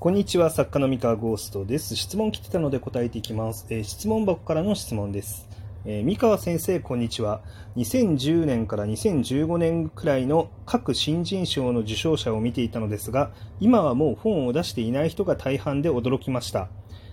[0.00, 1.94] こんにちは、作家の三河ゴーストです。
[1.94, 3.66] 質問来てたので答えていきます。
[3.68, 5.46] えー、質問箱からの質問です。
[5.84, 7.42] えー、三河先生、こんにちは。
[7.76, 16.70] 2010年から2015年くらいの各新人賞の受賞者を見ていたのですが、今はもう本を出していない人が大半で驚きました。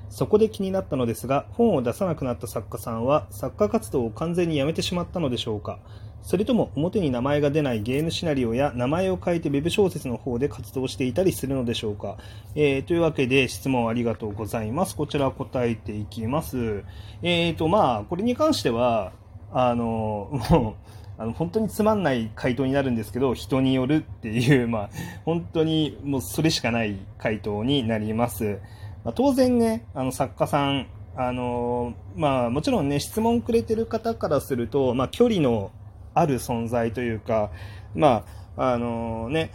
[0.09, 5.79] そこで気になったのですが、本を出さなくなった作家さんは作家活動を完全にやめてしまったのでしょうか？
[6.21, 12.17] それとも表に名前が出ないゲームシナリオや名前を書いて web 小説の方で活動していたりするのでしょうか、
[12.55, 14.95] えー、というわけで質問ありがとうございます。
[14.95, 16.83] こちら答えていきます。
[17.21, 19.13] えーと、まあ、これに関しては、
[19.51, 20.87] あの、もう、
[21.19, 24.89] あの本当につまんない回答になるんですけど、人によるっていう、まあ、
[25.25, 28.59] 本当にもうそれしかない回答になります。
[29.03, 35.71] まあ、当然ね、あの作家さん、あのまあ、もちろんね、質問くれてる方からすると、まあ、距離の
[36.19, 37.51] ある存在というか、
[37.95, 39.51] まあ、あのね、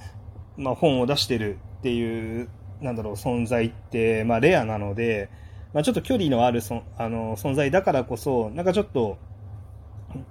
[0.56, 2.48] まあ、本を出してるっていう、
[2.80, 5.30] なんだろう、存在って、まあ、レアなので、
[5.72, 9.18] まあ、ちょっと距離のあるそあの存在だからこそ、なんかちょっと、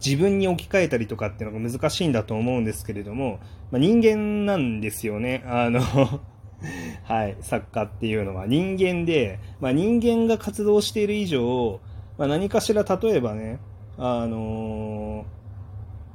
[0.04, 3.40] 自分に置き換えたりとかっていうのが難しいんだと思うんですけれども、
[3.72, 5.44] まあ、人間なんですよね。
[5.48, 5.82] あの
[7.04, 11.80] はい、作家っていうのは人間で、まあ、人間が活動している以上、
[12.20, 13.58] まあ、何かしら例えばね、
[13.98, 15.41] あのー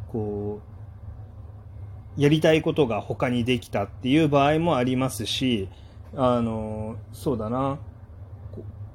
[0.08, 0.60] こ
[2.16, 5.68] う、やりたいことが他にできたっていう場合もありますし、
[6.14, 7.78] あの、そうだな、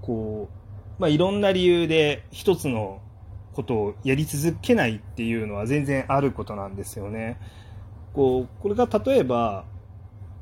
[0.02, 3.02] こう、まあ、いろんな理由で一つの
[3.54, 7.38] ことをやり続けないっていうのは全然あることなんですよね。
[8.14, 9.66] こう、これが例えば、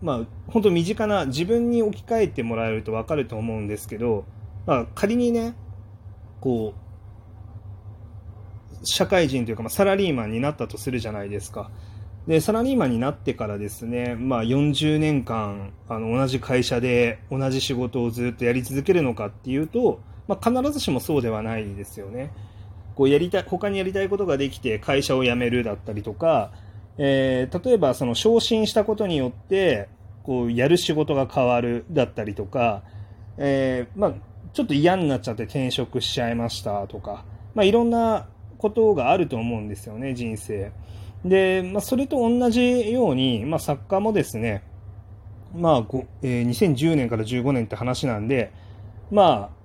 [0.02, 4.26] まあ、本当身近な自分に置き換えてもらえると分かると思うんですけど、
[4.66, 5.56] まあ、仮にね、
[6.40, 6.89] こう、
[8.84, 11.70] 社会人というか、まあ、サラリーマンになったとするじゃないですか。
[12.28, 22.32] で、サラリーマンになってからですね、まあ、40年間、あの、同じ会社で同じ仕事をずっとやり続けるのかっていうと、まあ、必ずしもそうではないですよね。
[22.96, 26.52] こう、やりたい、他にやりたいことができて会社を辞めるだったりとか、
[26.98, 29.90] えー、例えばその昇進したことによって、
[30.24, 32.84] こう、やる仕事が変わるだったりとか、
[33.38, 34.14] えー、まあ、
[34.54, 37.24] ちょっと嫌になっちゃって転職しちゃいましたとか、
[37.56, 38.28] まあ、いろんな
[38.60, 40.72] ことがあると思うんですよね、人生。
[41.26, 44.64] で、まあ、それと同じように、まあ、作家もですね、
[45.56, 45.86] まあ、
[46.22, 48.52] えー、2010年から15年って話なんで、
[49.10, 49.60] まあ、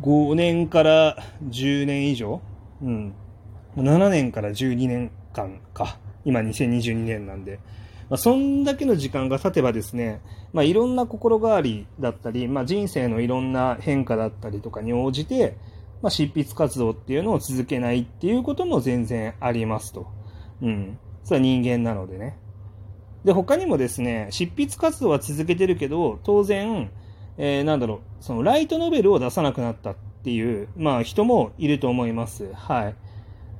[0.00, 1.16] 5年から
[1.48, 2.40] 10年以上、
[2.82, 3.14] うん、
[3.76, 7.60] 7年から12年間か、今2022年なんで、
[8.10, 10.20] まあ、そんだけの時間が経てばですね、
[10.52, 15.56] まあ、いろんな心変わりだったり、まあ、人生のいろんな変化だったりとかに応じて、
[16.02, 20.08] まあ、執筆活動っていうのを続けないっていうことも全然ありますと。
[20.60, 20.98] うん。
[21.24, 22.36] それは人間なのでね。
[23.24, 26.90] で、他にもですね、執筆活動は続けてるけど、当然、
[27.38, 32.52] えー、なんだろう、そのライトノベルを出さなくなったっていう、まあ人もいると思います。
[32.52, 32.94] はい。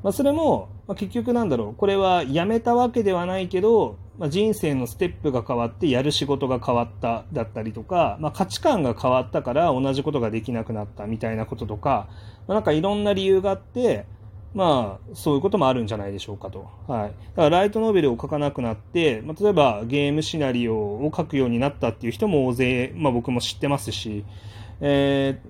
[0.02, 12.08] まあそれも、まあ、結局なんだろう、これはやめたわけではないけど、まあ、人生のステップが変わってやる仕事が変わっただったりとか、まあ、価値観が変わったから同じことができなくなったみたいなこととか、
[12.46, 14.06] まあ、なんかいろんな理由があって、
[14.54, 16.68] まあ、そういうこともあるんじゃないでしょうかと。
[16.86, 17.08] はい。
[17.08, 24.26] だからライトノベルを書かなくなって、まあ、例えばゲームシナリオを書くようになったっていう人も大勢、まあ僕も知ってますし、
[24.82, 25.40] え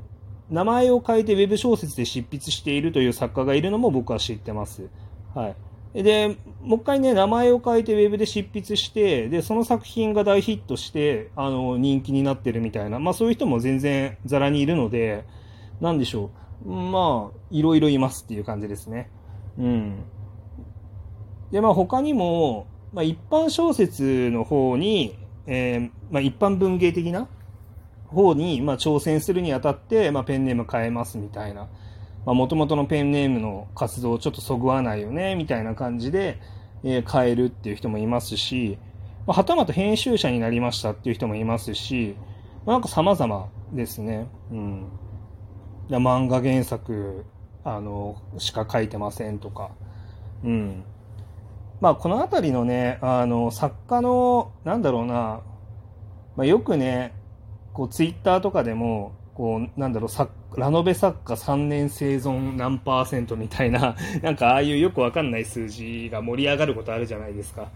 [0.50, 4.88] ー、名前を変えてウェブ小説で執筆しているという作家がいるのも僕は知ってます。
[5.34, 5.56] はい。
[5.94, 15.24] で、もう一回ね、名前を変えてウェブで執筆して、で、その作品が大ヒットして、あの、人気になってるみたいな、まあそういう人も全然ザラにいるので、
[15.80, 16.30] なんでしょ
[16.64, 16.70] う。
[16.70, 19.10] まあ、いろいろいますっていう感じですね。
[19.58, 20.04] うん。
[21.50, 27.28] で、まあ他にも、まあ一般小説の方に、えー、まあ一般文芸的な
[28.06, 31.68] 方に、まあ挑戦するにあたって、まあペンネーム変えますみたいな。
[32.24, 36.38] もともとのペンネームの活動をちょっとそぐわないよね、みたいな感じで、
[36.84, 38.78] えー、変えるっていう人もいますし、
[39.26, 42.16] まあ、はたまた編集者になりましたっていう人もいますし、
[42.64, 44.28] まあ、なんか様々ですね。
[44.50, 44.86] うん。
[45.88, 47.24] 漫画原作、
[47.64, 49.70] あの、しか書いてませんとか。
[50.44, 50.84] うん。
[51.80, 55.40] まあ、このあたりのね、あの、作家の、なんだろうな、
[56.36, 57.12] まあ、よくね、
[57.72, 60.08] こう、ツイッターとかでも、こう、なんだろう、
[60.56, 67.70] ラノベ作家3年生存何パーセントみたいな、 なんかああいうよくわかんない数字が盛り上がることあるじゃないですか。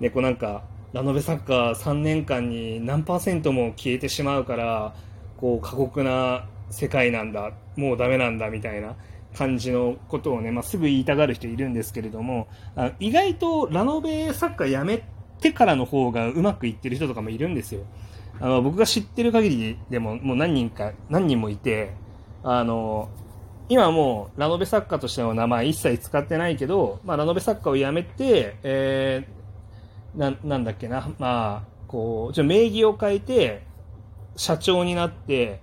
[0.00, 0.62] で、こうなんか、
[0.92, 4.94] ラノベ作家3年間に何パーセントも消えてしまうから、
[5.36, 8.96] こう過酷な世界なんだ、もうダメなんだみたいな
[9.36, 15.02] 感じのことをね、まあ、すぐ言いたがる人いるんですけれども、あ意外とラノベ作家辞め
[15.40, 17.82] てからの方がうまくいってる人とかもいるんですよ。
[18.40, 21.92] あの僕が知ってる限りでももう何人か何人もいて
[22.44, 23.08] あの
[23.68, 33.62] 今もうラノベ作家としての名前一切使ってないけど、まあ、ラノベ作家を辞めて、えー、ななんだっけな、まあ、こう、ちょ名義を変えて、
[34.36, 35.60] 社長になって、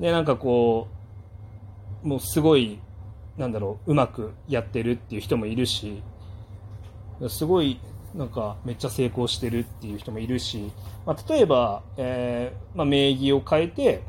[0.00, 0.88] で、なんかこ
[2.02, 2.78] う、もうすごい、
[3.36, 6.02] なんだろう、うまくやってるっていう人もいるし、
[7.28, 7.78] すごい、
[8.14, 10.70] なんかめっちゃ成功してるっていう人もいるし、
[11.04, 14.02] まあ、例えば、えーまあ、名義を変えて、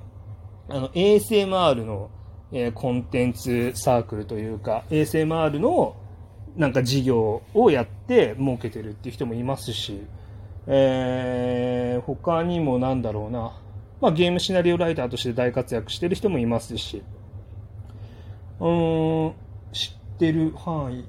[0.70, 2.10] あの、ASMR の
[2.56, 5.96] えー、コンテンツサークルというか ASMR の
[6.56, 10.04] なんか事業をやって儲けてるっていう人もいますし、
[10.68, 13.60] えー、他にもなんだろうな、
[14.02, 17.02] まあ、ゲームシナリオライターとして大活躍してる人もいますし、
[18.60, 19.34] うん、
[19.72, 21.06] 知ってる範囲。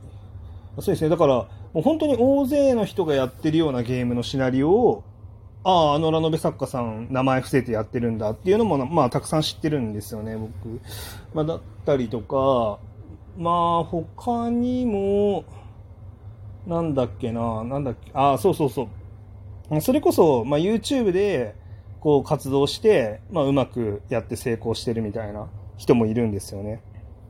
[0.80, 1.10] そうですね。
[1.10, 5.04] だから、もう本当に大勢の人がやってるようなゲームのシナリオを
[5.64, 10.80] ああ、あのラノベ作家さん、名前伏せてやってるんだっていうのも、まあ、たくさん知ってるんですよね、僕。
[11.32, 12.78] まあ、だったりとか、
[13.38, 15.44] まあ、他にも、
[16.66, 18.88] なんだっけな、なんだっけ、ああ、そうそうそ
[19.70, 19.80] う。
[19.80, 21.54] それこそ、まあ、YouTube で、
[22.00, 26.82] こう、活動して、まあ、うまくやって成功してるみたいな人もいるんですよね。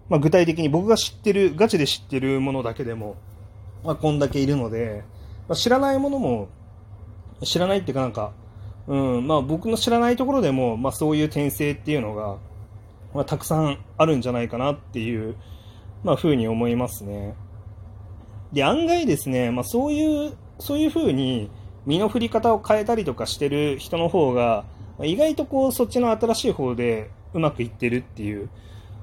[0.09, 3.15] まあ、具体的に僕が知ってる、ガチで知ってるものだけでも、
[3.85, 5.05] まあ、こんだけいるので、
[5.49, 6.49] まあ、知らないものも
[7.45, 8.33] 知らないっていうかなんか、
[8.87, 12.37] うん、まあ僕の知らないところでも、まあそういう転生っていうのが、
[13.15, 15.37] まあたくさんあるんじゃないかなっていう、
[16.03, 17.35] まあ風に思いますね。
[18.53, 21.51] で、案外ですね、まあそういう、そういう風に
[21.87, 24.65] 身の振り方を変えたりとかしてる人の方が、
[25.03, 28.49] 意外とこうそっちの新しい方でうまくいってるっていう、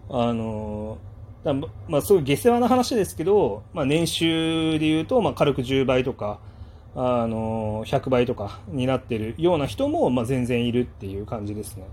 [0.10, 0.98] あの
[1.44, 6.40] だまあ、そういう下世話な話ですけど、まあ、年収で言うと、まあ、軽く10倍とか、
[6.94, 11.86] あの100倍とかになってるような人も、まあ、全然いるっていう感じですね。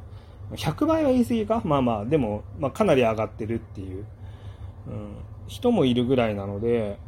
[0.52, 1.62] 100倍は言い過ぎか？
[1.64, 4.06] まあまあ、でも、まあ、かなり上がってるっていう、
[4.86, 5.16] うん、
[5.46, 6.98] 人もいるぐらいなので、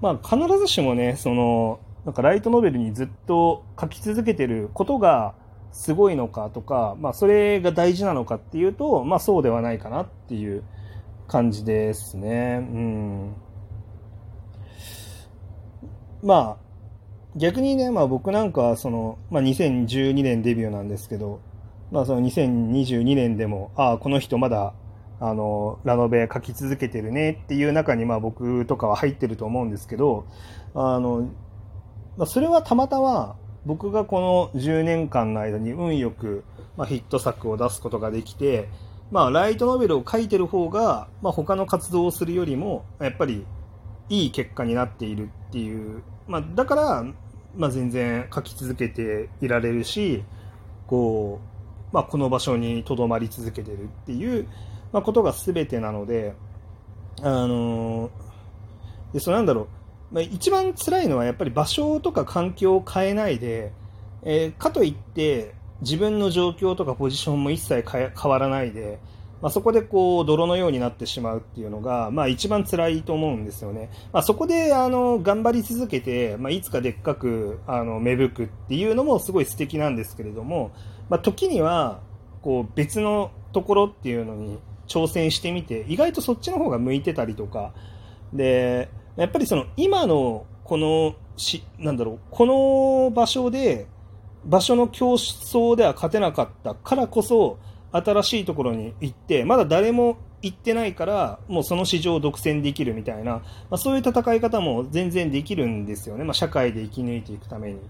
[0.00, 5.34] まあ、必ずしもね、その、なんかライトノベルにずっと書き続けてることが
[5.72, 10.62] すごいのかとか、まあ、それが大事なのかっていうと、まあ、そうではないかなっていう
[11.26, 12.60] 感じですね。
[12.60, 13.34] うん。
[16.22, 16.69] まあ、
[17.36, 21.40] 逆にね、まあ僕なんかはその、まあ2012年デビューなんですけど、
[21.92, 24.74] まあその2022年でも、ああ、この人まだ、
[25.20, 30.26] あの、ラノベ書き続けてるねっていう中にまあ僕とかは入ってると思うんですけど、
[30.74, 31.30] あの、
[32.16, 36.44] まあそれはたまたま僕がこの10年間の間に運よく、
[36.76, 38.68] まあ、ヒット作を出すことができて、
[39.10, 43.46] まあライトノベルを書いてる方が、まあ他の活動をするよりも、やっぱり
[44.08, 46.02] いい結果になっているっていう。
[46.28, 47.04] まあ、だから、
[47.56, 50.22] まあ、全然書き続けていられるし
[50.86, 51.40] こ
[51.90, 54.46] う、まあ、この場所にとどまり続けてるっていう、
[54.92, 56.34] まあ、ことが全てなので、
[57.22, 58.10] あの
[59.12, 59.68] でそなんだろ
[60.12, 63.72] う、まあ、一番辛いのはやっぱり場所とか環境を変えないで、
[64.22, 69.00] えー、かといって自分の状況とかポジションも一切変わらないで、
[69.42, 73.90] まあ、そこでこう泥のようになってしまうっていうのが、まあ、一番辛いと思うんですよね。
[74.12, 80.72] まあ、そこであの頑張り続けて、まあ、いつかでっかくあの芽吹くっていうのもすごい素敵なんですけれども、
[81.08, 82.00] まあ、時には
[82.42, 87.72] こう別のところっていうのに挑戦してみて意外とそっちの方が向いてたりとか
[88.32, 93.86] でやっぱりその今のこのしなんだろうこの場所で
[94.44, 97.58] 場所の競争では勝てなかったからこそ
[97.92, 103.42] 新しいところに行って、まだ誰も行ってないから、もうその市場を独占できるみたいな、ま
[103.72, 106.24] あ、そういう戦い方も全然できるんですよね。
[106.24, 107.80] まあ、社会で生き抜いていくために。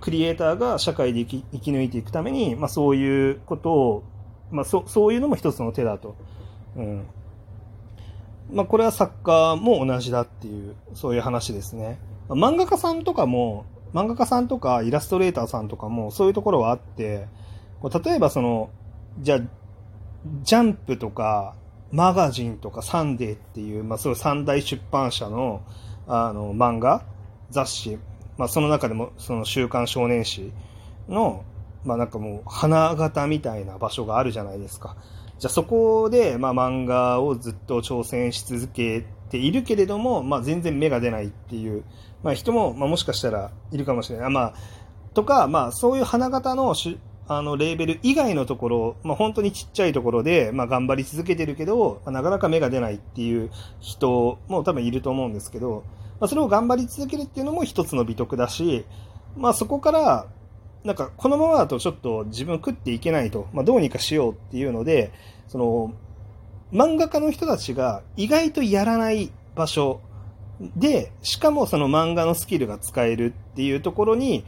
[0.00, 4.02] クリエイターが社会で生き抜いていくために、まあ、そういうことを、
[4.50, 6.16] まあ、そそういうのも一つの手だと。
[6.76, 7.06] うん
[8.50, 11.98] まあ、これは作家も同じだっていう、そういう話ですね。
[12.28, 17.26] 漫画家さんとかも、漫画家さんとかイラストレーターさんとかもそういうところはあって、
[18.04, 18.70] 例えばその、
[19.20, 19.40] じゃあ、
[20.42, 21.54] ジャンプとか、
[21.90, 25.62] マガジンとかサンデーっていう、まあ、そういう三大出版社の、
[26.06, 27.04] あの、漫画、
[27.50, 27.98] 雑誌、
[28.36, 30.52] まあ、その中でも、その週刊少年誌
[31.08, 31.44] の、
[31.84, 34.96] まあ、なんかもう、花形みたいな場所があるじゃないですか。
[35.38, 41.84] じゃあそこで、まあ、漫画をずっと挑戦し続けているけれども、まあ、全然芽が出ないっていう、
[42.22, 44.30] まあ、人も、まあ、もしかしたらいるかもしれない。
[44.30, 44.54] まあ、
[45.14, 46.74] とか、まあ、そういう花形の
[47.28, 55.84] あの、レーベル以外のところ、まあ、本当にちっちゃいところで、まあ、頑張り続けてるけど、なかなか芽が出ないっていう人も多分いると思うんですけど、
[56.20, 58.86] まあ、それを頑張り続けるっていうのも一つの美徳だし、
[59.36, 60.26] まあ、そこから、
[60.84, 65.12] なんかこのままだとちょっと自分食っていけないと、まあ、どうにかしようっていうので、
[65.48, 65.92] その、
[66.72, 70.00] 漫画家の人たちが意外とやらない場所
[70.76, 74.44] で、しかもその漫画のスキルが使えるっていうところに、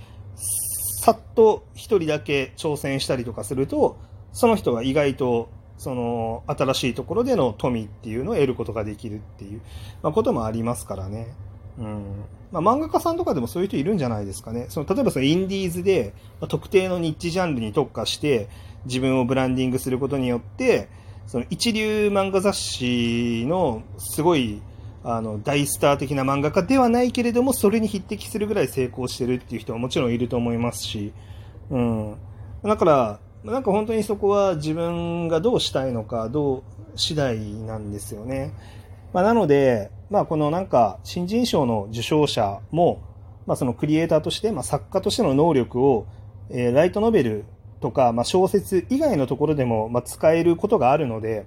[1.00, 3.97] さっと一人だけ挑戦したりとかすると、
[4.35, 9.62] その人が意外とその新しいところでの富っていうのを得ることができるっていう、
[10.02, 11.28] まあ、こともありますからね。
[11.78, 14.66] うんまあ、漫画家さんとかでもそういう人いるんじゃないですかね。
[14.69, 18.50] その例えばそのインディーズで、まあ、特定のニッチジャンルに特化して
[18.85, 20.90] 自分をブランディングすることによって、
[21.26, 24.61] その一流漫画雑誌のすごい
[25.02, 31.12] あの大スター的な漫画家ではないけれども、それに匹敵するぐらい成功してるっていう人はもちろんいると思いますし、
[31.71, 32.16] うん。
[32.62, 36.62] だから、なんか本当にそこは自分がどうしたいのか、どう
[36.97, 38.52] 次第なんですよね。
[39.12, 43.00] まあ、なので、まあ、このなんか新人賞の受賞者も、
[43.47, 46.07] まあ、そのクリエイターとして、まあ、作家としての能力を、
[46.50, 47.45] えー、ライトノベル
[47.80, 51.47] とか、まあ、小説以外のところでも、まあ、使えることがあるので、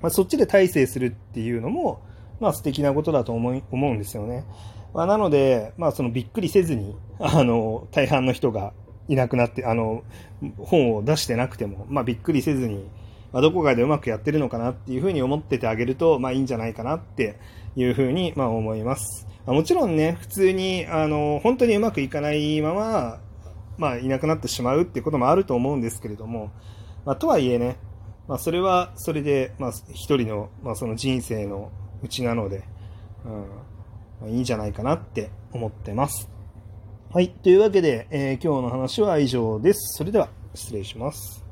[0.00, 2.00] まあ、そっちで大成するっていうのも、
[2.40, 4.44] まあ、素敵なことだと思い思うんですよね。
[4.94, 8.72] まあ、なので、まあ、そのびっくりせずに、 あの、大半の人が
[9.08, 10.02] いなくなって、あの、
[10.58, 12.88] 本を出してなくても、まあ、びっくりせずに、
[13.32, 17.36] まあ、どこかでうまくやってるのかなっていうふうに思っててあげると、まあ、いいんじゃないかなって
[17.76, 19.26] いうふうに、まあ、思います。
[19.46, 23.20] まあ、もちろんね、普通に、あの、本当にうまくいかないまま、
[23.76, 26.50] まあ、いなくなってしまうっていうこともあると思うんですけれども、
[27.04, 27.76] まあ、とはいえね、
[28.26, 31.70] まあ、それは、それで、まあ、一人の、まあ、その人生の
[32.02, 32.64] うちなので、
[34.22, 36.28] うん、いいんじゃないかなって思ってます。
[37.10, 37.30] はい。
[37.30, 39.96] というわけで、えー、今日の話は以上です。
[39.96, 41.47] それでは、失礼します。